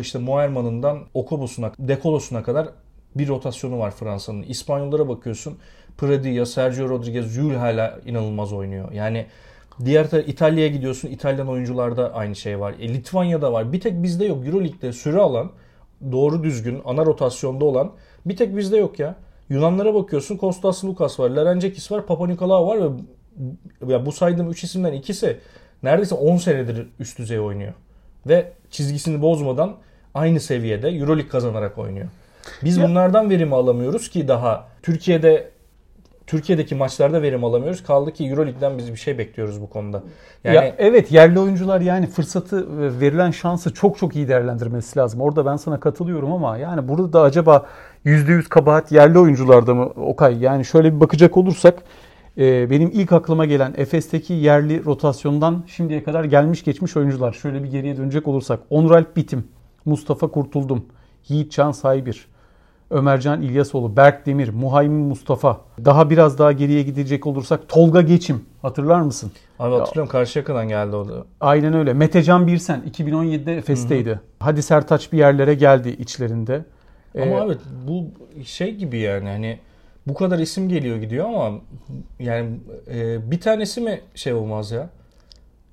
[0.00, 2.68] işte Moerman'ından Okobos'una, Dekolos'una kadar
[3.16, 4.42] bir rotasyonu var Fransa'nın.
[4.42, 5.58] İspanyollara bakıyorsun.
[5.98, 8.92] Pradilla, Sergio Rodriguez, Jules hala inanılmaz oynuyor.
[8.92, 9.26] Yani
[9.84, 11.08] diğer taraf İtalya'ya gidiyorsun.
[11.08, 12.74] İtalyan oyuncularda aynı şey var.
[12.80, 13.72] E, Litvanya'da var.
[13.72, 14.46] Bir tek bizde yok.
[14.46, 15.50] Euroleague'de süre alan,
[16.12, 17.92] doğru düzgün, ana rotasyonda olan
[18.26, 19.16] bir tek bizde yok ya.
[19.48, 20.36] Yunanlara bakıyorsun.
[20.36, 22.78] Kostas Lukas var, Larençekis var, Papa Nikolaou var
[23.82, 25.38] ve ya bu saydığım 3 isimden ikisi
[25.82, 27.72] neredeyse 10 senedir üst düzey oynuyor.
[28.26, 29.74] Ve çizgisini bozmadan
[30.14, 32.06] aynı seviyede Euroleague kazanarak oynuyor.
[32.64, 35.52] Biz Ya- bunlardan verim alamıyoruz ki daha Türkiye'de
[36.26, 37.82] Türkiye'deki maçlarda verim alamıyoruz.
[37.82, 40.02] Kaldı ki Euroleague'den biz bir şey bekliyoruz bu konuda.
[40.44, 45.20] Yani Ya evet yerli oyuncular yani fırsatı ve verilen şansı çok çok iyi değerlendirmesi lazım.
[45.20, 47.66] Orada ben sana katılıyorum ama yani burada da acaba
[48.04, 50.38] %100 kabahat yerli oyuncularda mı Okay?
[50.38, 51.82] Yani şöyle bir bakacak olursak e,
[52.36, 57.32] benim ilk aklıma gelen Efes'teki yerli rotasyondan şimdiye kadar gelmiş geçmiş oyuncular.
[57.32, 59.44] Şöyle bir geriye dönecek olursak Onur Alp Bitim,
[59.84, 60.84] Mustafa Kurtuldum,
[61.28, 62.26] Yiğitcan Saybir,
[62.90, 65.60] Ömercan İlyasoğlu, Berk Demir, Muhaymin Mustafa.
[65.84, 68.44] Daha biraz daha geriye gidecek olursak Tolga Geçim.
[68.62, 69.32] Hatırlar mısın?
[69.58, 71.24] abi hatırlıyorum Karşıyaka'dan geldi o da.
[71.40, 71.92] Aynen öyle.
[71.92, 74.20] Metecan Birsen 2017'de Efes'teydi.
[74.40, 76.64] Hadi Sertaç bir yerlere geldi içlerinde.
[77.14, 77.56] Ama Ee, abi
[77.88, 78.04] bu
[78.44, 79.58] şey gibi yani hani
[80.06, 81.60] bu kadar isim geliyor gidiyor ama
[82.20, 82.50] yani
[82.94, 84.88] e, bir tanesi mi şey olmaz ya?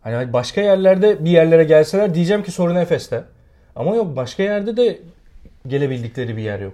[0.02, 3.24] Hani başka yerlerde bir yerlere gelseler diyeceğim ki sorun Efes'te.
[3.76, 5.00] Ama yok başka yerde de
[5.68, 6.74] gelebildikleri bir yer yok.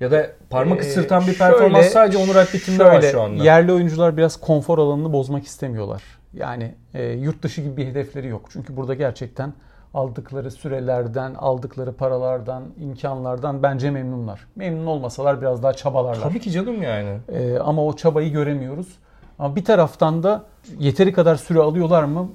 [0.00, 3.44] Ya da parmak Ee, ısırtan bir şöyle- performans sadece Onur Alp Bitim'de var şu anda.
[3.44, 6.02] Yerli oyuncular biraz konfor alanını bozmak istemiyorlar.
[6.34, 8.48] Yani e, yurt dışı gibi bir hedefleri yok.
[8.52, 9.52] Çünkü burada gerçekten
[9.94, 14.46] aldıkları sürelerden, aldıkları paralardan, imkanlardan bence memnunlar.
[14.56, 16.22] Memnun olmasalar biraz daha çabalarlar.
[16.22, 17.18] Tabii ki canım yani.
[17.28, 18.98] Ee, ama o çabayı göremiyoruz.
[19.38, 20.42] Ama bir taraftan da
[20.78, 22.28] yeteri kadar süre alıyorlar mı?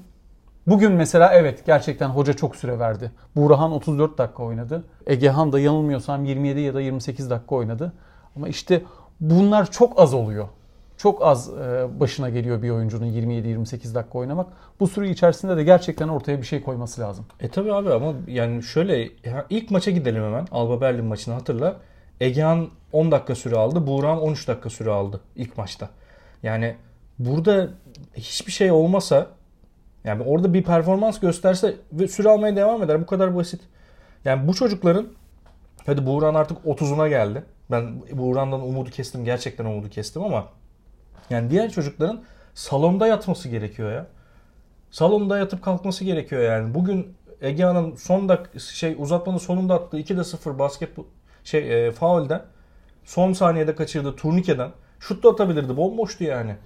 [0.66, 3.10] Bugün mesela evet gerçekten hoca çok süre verdi.
[3.36, 4.84] Buğrahan 34 dakika oynadı.
[5.06, 7.92] Egehan da yanılmıyorsam 27 ya da 28 dakika oynadı.
[8.36, 8.82] Ama işte
[9.20, 10.48] bunlar çok az oluyor.
[10.96, 14.46] Çok az e, başına geliyor bir oyuncunun 27-28 dakika oynamak.
[14.80, 17.26] Bu süre içerisinde de gerçekten ortaya bir şey koyması lazım.
[17.40, 19.08] E tabi abi ama yani şöyle
[19.50, 20.46] ilk maça gidelim hemen.
[20.50, 21.76] Alba Berlin maçını hatırla.
[22.20, 23.86] Egehan 10 dakika süre aldı.
[23.86, 25.88] Buğran 13 dakika süre aldı ilk maçta.
[26.42, 26.76] Yani
[27.18, 27.68] burada
[28.14, 29.26] hiçbir şey olmasa
[30.04, 33.00] yani orada bir performans gösterse ve süre almaya devam eder.
[33.00, 33.60] Bu kadar basit.
[34.24, 35.06] Yani bu çocukların
[35.86, 37.44] hadi Buğran artık 30'una geldi.
[37.70, 39.24] Ben Buğran'dan umudu kestim.
[39.24, 40.48] Gerçekten umudu kestim ama
[41.30, 42.22] yani diğer çocukların
[42.54, 44.06] salonda yatması gerekiyor ya.
[44.90, 46.74] Salonda yatıp kalkması gerekiyor yani.
[46.74, 51.04] Bugün Egehan'ın son dak şey uzatmanın sonunda attığı 2'de 0 basketbol
[51.44, 52.42] şey e, faulden
[53.04, 55.76] son saniyede kaçırdığı turnikeden şut da atabilirdi.
[55.76, 56.56] Bomboştu yani.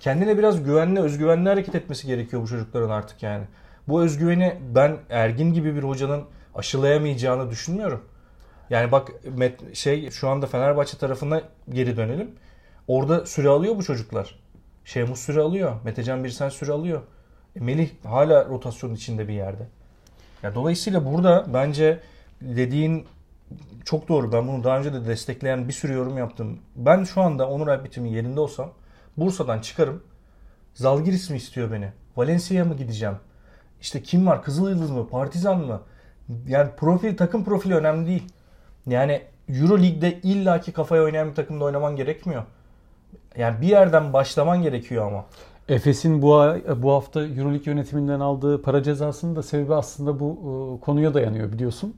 [0.00, 3.44] Kendine biraz güvenli, özgüvenli hareket etmesi gerekiyor bu çocukların artık yani.
[3.88, 6.24] Bu özgüveni ben Ergin gibi bir hocanın
[6.54, 8.04] aşılayamayacağını düşünmüyorum.
[8.70, 9.12] Yani bak
[9.72, 12.30] şey şu anda Fenerbahçe tarafına geri dönelim.
[12.88, 14.38] Orada süre alıyor bu çocuklar.
[14.84, 15.76] Şemus süre alıyor.
[15.84, 17.02] Metecan Birsen süre alıyor.
[17.56, 19.68] E, Melih hala rotasyonun içinde bir yerde.
[20.42, 22.00] Ya dolayısıyla burada bence
[22.40, 23.06] dediğin
[23.84, 24.32] çok doğru.
[24.32, 26.58] Ben bunu daha önce de destekleyen bir sürü yorum yaptım.
[26.76, 28.70] Ben şu anda Onur Alpit'in yerinde olsam
[29.16, 30.02] Bursa'dan çıkarım.
[30.74, 31.92] Zalgiris mi istiyor beni?
[32.16, 33.16] Valencia'ya mı gideceğim?
[33.80, 34.42] İşte kim var?
[34.42, 35.08] Kızılyıldız mı?
[35.08, 35.82] Partizan mı?
[36.48, 38.32] Yani profil, takım profili önemli değil.
[38.86, 42.42] Yani Euro Lig'de illaki kafaya oynayan bir takımda oynaman gerekmiyor.
[43.38, 45.24] Yani bir yerden başlaman gerekiyor ama.
[45.68, 46.44] Efes'in bu
[46.76, 51.96] bu hafta EuroLeague yönetiminden aldığı para cezasının da sebebi aslında bu e, konuya dayanıyor biliyorsun.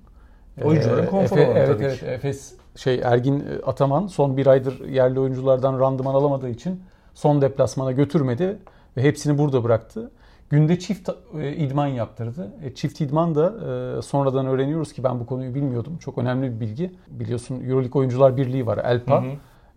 [0.65, 2.07] Oyuncuların konforu Efe, evet, tabii evet, ki.
[2.07, 6.83] Efes şey Ergin Ataman son bir aydır yerli oyunculardan randıman alamadığı için
[7.15, 8.59] son deplasmana götürmedi
[8.97, 10.11] ve hepsini burada bıraktı.
[10.51, 12.53] Günde çift e, idman yaptırdı.
[12.63, 13.55] E, çift idman da
[13.99, 15.99] e, sonradan öğreniyoruz ki ben bu konuyu bilmiyordum.
[15.99, 16.95] Çok önemli bir bilgi.
[17.09, 19.23] Biliyorsun EuroLeague Oyuncular Birliği var ELPA.
[19.23, 19.31] Hı hı.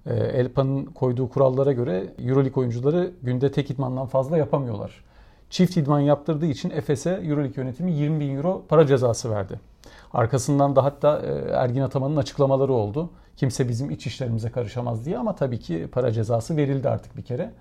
[0.10, 5.04] E, ELPA'nın koyduğu kurallara göre EuroLeague oyuncuları günde tek idmandan fazla yapamıyorlar.
[5.50, 9.60] Çift idman yaptırdığı için Efes'e EuroLeague yönetimi 20 bin euro para cezası verdi.
[10.14, 13.10] Arkasından da hatta e, Ergin Ataman'ın açıklamaları oldu.
[13.38, 17.52] Kimse bizim iç işlerimize karışamaz diye ama tabii ki para cezası verildi artık bir kere.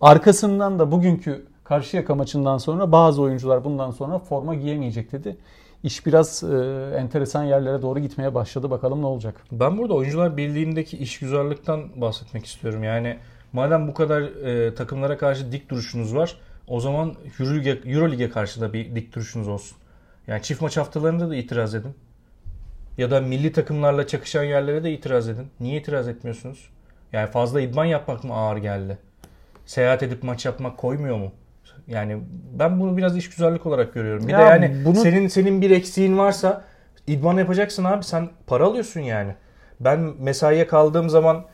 [0.00, 5.36] Arkasından da bugünkü Karşıyaka maçından sonra bazı oyuncular bundan sonra forma giyemeyecek dedi.
[5.86, 6.56] İş biraz e,
[6.98, 8.70] enteresan yerlere doğru gitmeye başladı.
[8.70, 9.34] Bakalım ne olacak.
[9.52, 12.84] Ben burada oyuncular birliğindeki işgüzarlıktan bahsetmek istiyorum.
[12.84, 13.18] Yani
[13.52, 18.72] madem bu kadar e, takımlara karşı dik duruşunuz var o zaman Euroleague'e Euro karşı da
[18.72, 19.78] bir dik duruşunuz olsun.
[20.26, 21.94] Yani çift maç haftalarında da itiraz edin.
[22.98, 25.46] Ya da milli takımlarla çakışan yerlere de itiraz edin.
[25.60, 26.68] Niye itiraz etmiyorsunuz?
[27.12, 28.98] Yani fazla idman yapmak mı ağır geldi?
[29.66, 31.32] Seyahat edip maç yapmak koymuyor mu?
[31.86, 32.18] Yani
[32.58, 34.28] ben bunu biraz işgüzarlık olarak görüyorum.
[34.28, 34.96] Bir ya de yani bunu...
[34.96, 36.64] senin senin bir eksiğin varsa
[37.06, 38.04] idman yapacaksın abi.
[38.04, 39.34] Sen para alıyorsun yani.
[39.80, 41.44] Ben mesaiye kaldığım zaman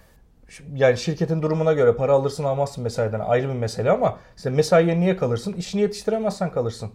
[0.75, 5.17] yani şirketin durumuna göre para alırsın almazsın mesaiden ayrı bir mesele ama sen mesaiye niye
[5.17, 5.53] kalırsın?
[5.53, 6.91] İşini yetiştiremezsen kalırsın.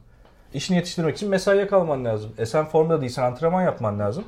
[0.53, 2.31] İşini yetiştirmek için mesaiye kalman lazım.
[2.37, 4.23] E sen formda değilsen antrenman yapman lazım.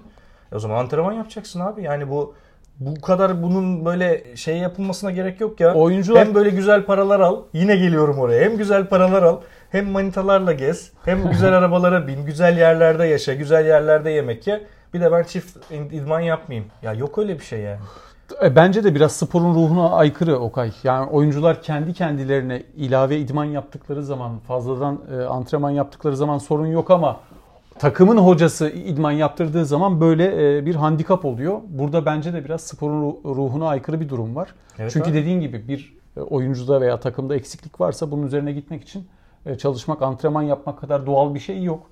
[0.51, 1.83] E o zaman antrenman yapacaksın abi.
[1.83, 2.35] Yani bu
[2.79, 5.73] bu kadar bunun böyle şey yapılmasına gerek yok ya.
[5.73, 6.25] Oyuncular...
[6.25, 7.41] Hem böyle güzel paralar al.
[7.53, 8.43] Yine geliyorum oraya.
[8.43, 9.39] Hem güzel paralar al.
[9.69, 10.91] Hem manitalarla gez.
[11.05, 12.25] Hem güzel arabalara bin.
[12.25, 13.33] Güzel yerlerde yaşa.
[13.33, 14.61] Güzel yerlerde yemek ye.
[14.93, 16.69] Bir de ben çift idman yapmayayım.
[16.81, 17.79] Ya yok öyle bir şey yani.
[18.43, 20.71] E, bence de biraz sporun ruhuna aykırı Okay.
[20.83, 26.91] Yani oyuncular kendi kendilerine ilave idman yaptıkları zaman, fazladan e, antrenman yaptıkları zaman sorun yok
[26.91, 27.19] ama
[27.79, 31.59] takımın hocası idman yaptırdığı zaman böyle e, bir handikap oluyor.
[31.69, 34.49] Burada bence de biraz sporun ruhuna aykırı bir durum var.
[34.79, 35.17] Evet, Çünkü abi.
[35.17, 39.07] dediğin gibi bir e, oyuncuda veya takımda eksiklik varsa bunun üzerine gitmek için
[39.45, 41.89] e, çalışmak, antrenman yapmak kadar doğal bir şey yok.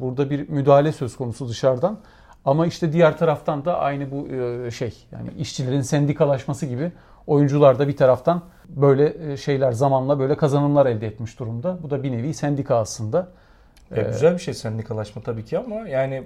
[0.00, 1.98] Burada bir müdahale söz konusu dışarıdan.
[2.44, 4.26] Ama işte diğer taraftan da aynı bu
[4.70, 6.92] şey yani işçilerin sendikalaşması gibi
[7.26, 11.78] oyuncular da bir taraftan böyle şeyler zamanla böyle kazanımlar elde etmiş durumda.
[11.82, 13.28] Bu da bir nevi sendika aslında.
[13.96, 16.24] Ya ee, güzel bir şey sendikalaşma tabii ki ama yani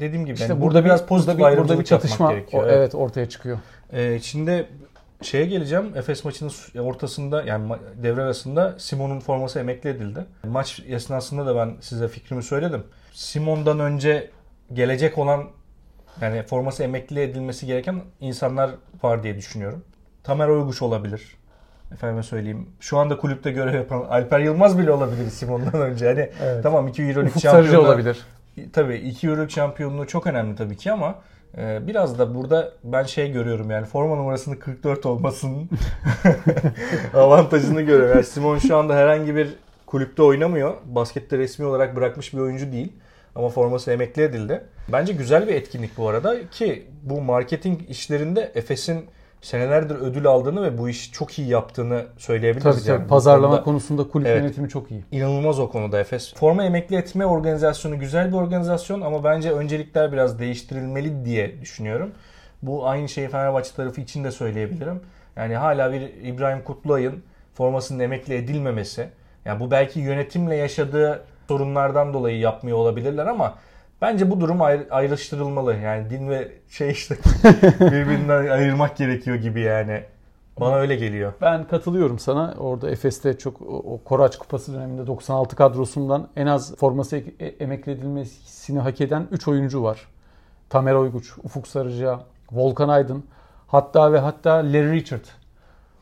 [0.00, 3.28] dediğim gibi işte yani burada, biraz pozitif burada bir, burada bir çatışma o, evet ortaya
[3.28, 3.58] çıkıyor.
[3.92, 4.68] Ee, şimdi
[5.22, 5.92] şeye geleceğim.
[5.96, 10.24] Efes maçının ortasında yani devre arasında Simon'un forması emekli edildi.
[10.44, 12.84] Maç esnasında da ben size fikrimi söyledim.
[13.12, 14.30] Simon'dan önce
[14.72, 15.44] gelecek olan
[16.20, 18.70] yani forması emekli edilmesi gereken insanlar
[19.02, 19.84] var diye düşünüyorum.
[20.24, 21.36] Tamer Oyguş olabilir.
[21.92, 22.66] Efendime söyleyeyim.
[22.80, 26.06] Şu anda kulüpte görev yapan Alper Yılmaz bile olabilir Simon'dan önce.
[26.06, 26.62] Hani evet.
[26.62, 28.26] tamam 2 Euroleague şampiyonluğu olabilir.
[28.72, 31.14] Tabii 2 Euroleague şampiyonluğu çok önemli tabii ki ama
[31.58, 35.68] e, biraz da burada ben şey görüyorum yani forma numarasının 44 olmasının
[37.14, 38.14] avantajını görüyorum.
[38.14, 39.54] Yani Simon şu anda herhangi bir
[39.86, 40.74] kulüpte oynamıyor.
[40.84, 42.92] Baskette resmi olarak bırakmış bir oyuncu değil.
[43.34, 44.64] Ama forması emekli edildi.
[44.92, 49.06] Bence güzel bir etkinlik bu arada ki bu marketing işlerinde Efes'in
[49.40, 52.64] senelerdir ödül aldığını ve bu işi çok iyi yaptığını söyleyebiliriz.
[52.64, 52.90] Tabii tabii.
[52.90, 53.04] yani.
[53.04, 54.42] Bu Pazarlama konuda konusunda kulüp Evet.
[54.42, 55.04] yönetimi çok iyi.
[55.12, 56.34] İnanılmaz o konuda Efes.
[56.34, 62.10] Forma emekli etme organizasyonu güzel bir organizasyon ama bence öncelikler biraz değiştirilmeli diye düşünüyorum.
[62.62, 65.00] Bu aynı şeyi Fenerbahçe tarafı için de söyleyebilirim.
[65.36, 67.22] Yani hala bir İbrahim Kutluay'ın
[67.54, 69.08] formasının emekli edilmemesi.
[69.44, 73.54] Yani bu belki yönetimle yaşadığı sorunlardan dolayı yapmıyor olabilirler ama
[74.02, 75.74] bence bu durum ayrı- ayrıştırılmalı.
[75.76, 77.14] Yani din ve şey işte
[77.80, 80.02] birbirinden ayırmak gerekiyor gibi yani.
[80.60, 81.32] Bana öyle geliyor.
[81.40, 82.54] Ben katılıyorum sana.
[82.58, 87.92] Orada Efes'te çok o, o Koraç Kupası döneminde 96 kadrosundan en az forması e- emekli
[87.92, 90.00] edilmesini hak eden 3 oyuncu var.
[90.70, 92.20] Tamer Oyguç, Ufuk Sarıca,
[92.52, 93.24] Volkan Aydın,
[93.66, 95.24] hatta ve hatta Larry Richard.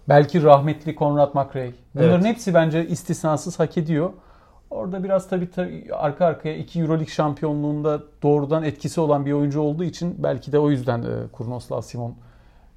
[0.08, 1.72] Belki rahmetli Conrad McRae.
[1.94, 2.24] Bunların Evet.
[2.24, 4.10] hepsi bence istisnasız hak ediyor.
[4.70, 9.84] Orada biraz tabii, tabii arka arkaya iki Euroleague şampiyonluğunda doğrudan etkisi olan bir oyuncu olduğu
[9.84, 12.14] için belki de o yüzden e, Kurnoslav Simon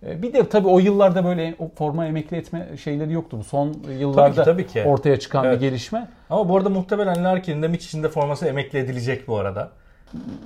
[0.07, 3.37] e, bir de tabii o yıllarda böyle o forma emekli etme şeyleri yoktu.
[3.39, 4.83] Bu son yıllarda tabii ki.
[4.83, 5.55] ortaya çıkan Evet.
[5.55, 6.07] bir gelişme.
[6.29, 9.69] Ama bu arada muhtemelen Larkin'in de Mitch'in de forması emekli edilecek bu arada.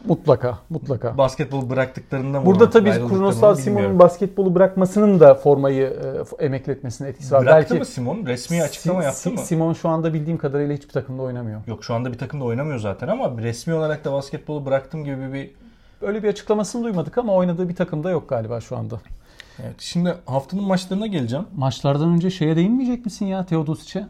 [0.08, 1.18] Mutlaka, mutlaka.
[1.18, 2.46] Basketbol bıraktıklarında mı?
[2.46, 5.98] Burada tabii Kurnoslav Simon'un basketbolu bırakmasının da formayı
[6.40, 7.42] e, emekli etmesine etkisi var.
[7.42, 8.26] Bıraktı Belki mı Simon?
[8.26, 9.38] Resmi açıklama Si- yaptı Si- mı?
[9.38, 11.62] Simon şu anda bildiğim kadarıyla hiçbir takımda oynamıyor.
[11.68, 15.52] Yok şu anda bir takımda oynamıyor zaten ama resmi olarak da basketbolu bıraktım gibi bir...
[16.02, 19.02] Öyle bir açıklamasını duymadık ama oynadığı bir takımda yok galiba şu anda.
[19.64, 21.46] Evet, şimdi haftanın maçlarına geleceğim.
[21.56, 24.08] Maçlardan önce şeye değinmeyecek misin ya Teodosic'e?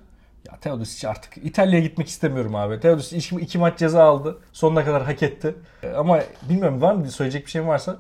[0.52, 2.80] Ya Teodosic artık İtalya'ya gitmek istemiyorum abi.
[2.80, 4.40] Teodosic iki, iki maç ceza aldı.
[4.54, 5.56] Sonuna kadar hak etti.
[5.84, 7.98] Ee, Ama bilmiyorum var mı söyleyecek bir şeyim varsa?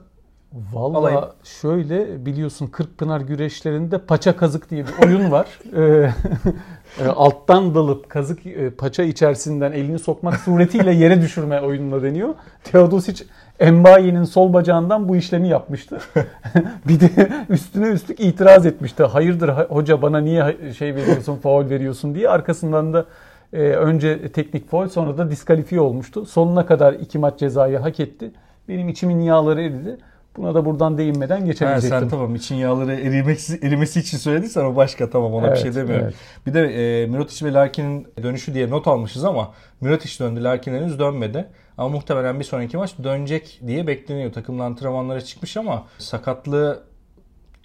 [0.73, 1.23] Vallahi Alayım.
[1.43, 5.47] şöyle biliyorsun Kırkpınar güreşlerinde paça kazık diye bir oyun var.
[5.77, 12.33] Ee, e, alttan dalıp kazık e, paça içerisinden elini sokmak suretiyle yere düşürme oyununa deniyor.
[12.63, 13.23] Teodosic
[13.59, 15.99] Embayi'nin sol bacağından bu işlemi yapmıştı.
[16.87, 19.03] bir de üstüne üstlük itiraz etmişti.
[19.03, 22.29] Hayırdır ha- hoca bana niye şey veriyorsun, faul veriyorsun diye.
[22.29, 23.05] Arkasından da
[23.53, 26.25] e, önce teknik faul sonra da diskalifiye olmuştu.
[26.25, 28.31] Sonuna kadar iki maç cezayı hak etti.
[28.67, 29.97] Benim içimin yağları eridi.
[30.37, 31.99] Buna da buradan değinmeden geçemeyecektim.
[31.99, 35.75] sen tamam için yağları erimesi, erimesi için söylediysen o başka tamam ona bir şey Evet,
[35.75, 36.05] demiyorum.
[36.05, 36.15] evet.
[36.47, 36.61] Bir de
[37.03, 41.45] e, Mirotic ve Larkin'in dönüşü diye not almışız ama Mirotic döndü Larkin henüz dönmedi.
[41.77, 44.33] Ama muhtemelen bir sonraki maç dönecek diye bekleniyor.
[44.33, 46.83] Takımla antrenmanlara çıkmış ama sakatlığı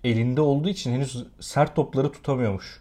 [0.04, 2.80] elinde olduğu için henüz sert topları tutamıyormuş.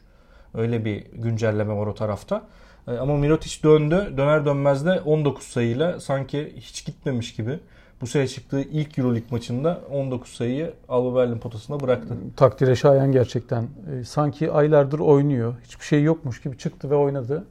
[0.53, 2.41] Öyle bir güncelleme var o tarafta.
[2.87, 4.13] E, Ama Mirotic döndü.
[4.17, 7.59] Döner dönmez de 19 sayıyla sanki hiç gitmemiş gibi.
[8.01, 12.13] Bu sene çıktığı ilk Euroleague maçında 19 sayıyı Alba Berlin potasına bıraktı.
[12.35, 13.63] Takdire şayan gerçekten.
[13.63, 15.53] E, sanki aylardır oynuyor.
[15.63, 17.45] Hiçbir şey yokmuş gibi çıktı ve oynadı.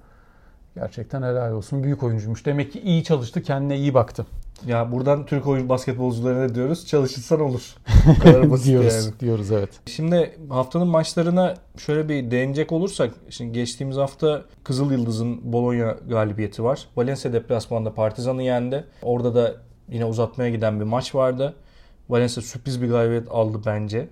[0.74, 1.84] Gerçekten helal olsun.
[1.84, 2.46] Büyük oyuncuymuş.
[2.46, 4.26] Demek ki iyi çalıştı, kendine iyi baktı.
[4.66, 6.86] Ya buradan Türk oyun basketbolcularına diyoruz.
[6.86, 7.74] Çalışırsan olur.
[8.06, 9.20] Bu kadar basit diyoruz, yani.
[9.20, 9.70] diyoruz evet.
[9.86, 16.88] Şimdi haftanın maçlarına şöyle bir değinecek olursak şimdi geçtiğimiz hafta Kızıl Yıldız'ın Bologna galibiyeti var.
[16.96, 18.84] Valencia deplasmanda Partizan'ı yendi.
[19.02, 21.54] Orada da yine uzatmaya giden bir maç vardı.
[22.08, 24.08] Valencia sürpriz bir galibiyet aldı bence.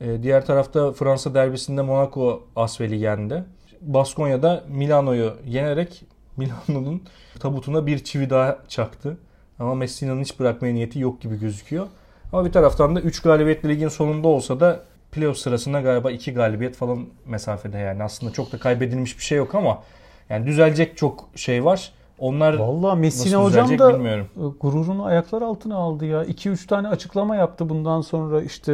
[0.00, 3.44] Ee, diğer tarafta Fransa derbisinde Monaco Asvel'i yendi.
[3.80, 6.04] Baskonya'da Milano'yu yenerek
[6.36, 7.02] Milano'nun
[7.40, 9.16] tabutuna bir çivi daha çaktı.
[9.58, 11.86] Ama Messina'nın hiç bırakmaya niyeti yok gibi gözüküyor.
[12.32, 16.76] Ama bir taraftan da 3 galibiyetli ligin sonunda olsa da playoff sırasında galiba 2 galibiyet
[16.76, 18.02] falan mesafede yani.
[18.02, 19.82] Aslında çok da kaybedilmiş bir şey yok ama
[20.28, 21.92] yani düzelecek çok şey var.
[22.18, 24.26] Onlar Vallahi Messina hocam da bilmiyorum.
[24.36, 26.24] e, gururunu ayaklar altına aldı ya.
[26.24, 28.72] 2-3 tane açıklama yaptı bundan sonra işte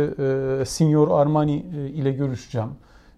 [0.61, 2.68] e, Signor Armani e, ile görüşeceğim.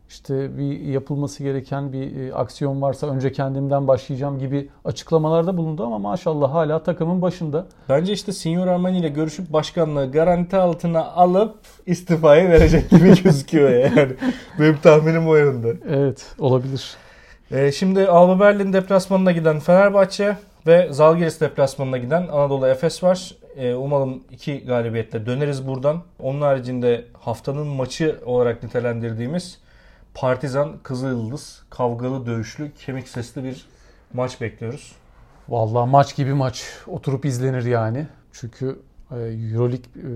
[0.09, 5.99] İşte bir yapılması gereken bir e, aksiyon varsa önce kendimden başlayacağım gibi açıklamalarda bulundu ama
[5.99, 7.67] maşallah hala takımın başında.
[7.89, 11.55] Bence işte Signor Armani ile görüşüp başkanlığı garanti altına alıp
[11.87, 14.13] istifayı verecek gibi gözüküyor yani.
[14.61, 15.77] Benim tahminim o yönde.
[15.89, 16.97] Evet olabilir.
[17.53, 20.37] Ee, şimdi Alba Berlin deplasmanına giden Fenerbahçe
[20.67, 23.35] ve Zalgiris deplasmanına giden Anadolu Efes var.
[23.57, 26.03] Ee, umalım iki galibiyetle döneriz buradan.
[26.19, 29.59] Onun haricinde haftanın maçı olarak nitelendirdiğimiz
[30.15, 33.67] Partizan Kızılyıldız kavgalı dövüşlü kemik sesli bir
[34.13, 34.93] maç bekliyoruz.
[35.49, 38.07] Vallahi maç gibi maç oturup izlenir yani.
[38.33, 40.09] Çünkü e, Euroleague e,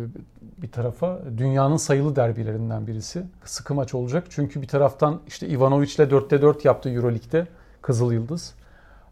[0.63, 3.23] bir tarafa dünyanın sayılı derbilerinden birisi.
[3.45, 4.25] Sıkı maç olacak.
[4.31, 7.47] Çünkü bir taraftan işte Ivanovic'le 4'te 4 yaptı Euroleague'de
[7.83, 8.55] Kızıl Yıldız.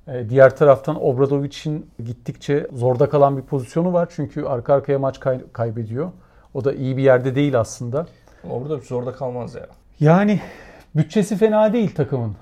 [0.09, 4.09] E, Diğer taraftan Obradovic'in gittikçe zorda kalan bir pozisyonu var.
[4.17, 6.11] Çünkü arka arkaya maç kay- kaybediyor.
[6.55, 8.07] O da iyi bir yerde değil aslında.
[8.51, 9.67] Orada zorda kalmaz ya.
[10.01, 10.41] Yani
[10.97, 12.37] bütçesi fena değil takımın.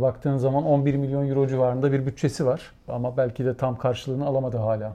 [0.00, 2.72] Baktığın zaman 11 milyon euro civarında bir bütçesi var.
[2.88, 4.92] Ama belki de tam karşılığını alamadı hala.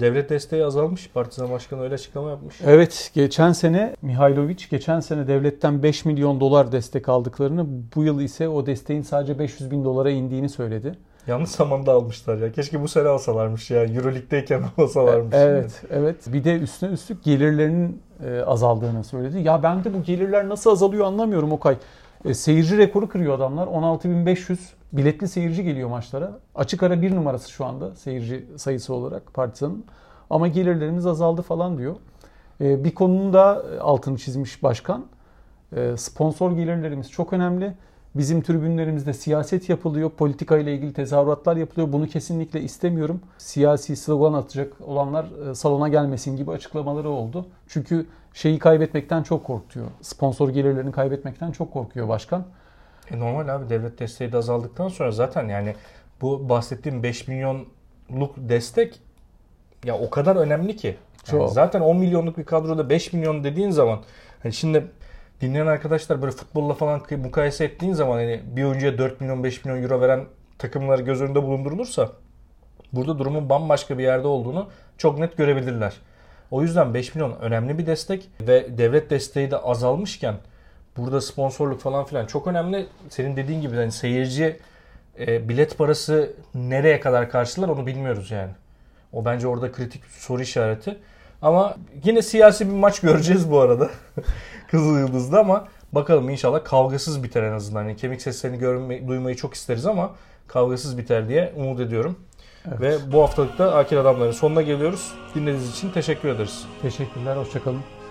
[0.00, 1.10] Devlet desteği azalmış.
[1.14, 2.56] Partizan Başkanı öyle açıklama yapmış.
[2.66, 8.48] Evet, geçen sene Mihailovic geçen sene devletten 5 milyon dolar destek aldıklarını, bu yıl ise
[8.48, 10.98] o desteğin sadece 500 bin dolara indiğini söyledi.
[11.26, 12.52] Yanlış zamanda almışlar ya.
[12.52, 13.84] Keşke bu sene alsalarmış ya.
[13.84, 15.34] Euroleague'deyken alsalarmış.
[15.34, 16.16] Evet, evet.
[16.26, 19.40] Bir de üstüne üstlük gelirlerinin e, azaldığını söyledi.
[19.40, 21.76] Ya ben de bu gelirler nasıl azalıyor anlamıyorum Okay.
[22.24, 23.66] E, seyirci rekoru kırıyor adamlar.
[23.66, 24.56] 16.500
[24.92, 26.38] biletli seyirci geliyor maçlara.
[26.54, 29.84] Açık ara bir numarası şu anda seyirci sayısı olarak Partizan'ın.
[30.30, 31.96] Ama gelirlerimiz azaldı falan diyor.
[32.60, 35.06] E, bir konunun da altını çizmiş başkan.
[35.76, 37.74] E, sponsor gelirlerimiz çok önemli.
[38.14, 41.92] Bizim tribünlerimizde siyaset yapılıyor, politika ile ilgili tezahüratlar yapılıyor.
[41.92, 43.20] Bunu kesinlikle istemiyorum.
[43.38, 47.46] Siyasi slogan atacak olanlar e, salona gelmesin gibi açıklamaları oldu.
[47.68, 49.86] Çünkü şeyi kaybetmekten çok korkuyor.
[50.02, 52.44] Sponsor gelirlerini kaybetmekten çok korkuyor başkan.
[53.10, 55.74] E normal abi devlet desteği de azaldıktan sonra zaten yani
[56.20, 59.00] bu bahsettiğim 5 milyonluk destek
[59.84, 60.86] ya o kadar önemli ki.
[60.86, 61.50] Yani Çok.
[61.50, 64.00] zaten 10 milyonluk bir kadroda 5 milyon dediğin zaman
[64.42, 64.86] hani şimdi
[65.40, 69.82] dinleyen arkadaşlar böyle futbolla falan mukayese ettiğin zaman hani bir oyuncuya 4 milyon 5 milyon
[69.82, 70.24] euro veren
[70.58, 72.12] takımlar göz önünde bulundurulursa
[72.92, 75.96] burada durumun bambaşka bir yerde olduğunu çok net görebilirler.
[76.50, 80.34] O yüzden 5 milyon önemli bir destek ve devlet desteği de azalmışken
[80.96, 82.86] burada sponsorluk falan filan çok önemli.
[83.08, 84.60] Senin dediğin gibi hani seyirci
[85.18, 88.50] e, bilet parası nereye kadar karşılar onu bilmiyoruz yani.
[89.12, 90.98] O bence orada kritik soru işareti.
[91.42, 93.90] Ama yine siyasi bir maç göreceğiz bu arada.
[94.70, 97.82] Kızıl Yıldız'da ama bakalım inşallah kavgasız biter en azından.
[97.82, 100.10] Yani kemik seslerini görmeyi, duymayı çok isteriz ama
[100.48, 102.16] kavgasız biter diye umut ediyorum.
[102.68, 102.80] Evet.
[102.80, 105.12] Ve bu haftalıkta Akil Adamların sonuna geliyoruz.
[105.34, 106.64] Dinlediğiniz için teşekkür ederiz.
[106.82, 108.01] Teşekkürler, hoşçakalın.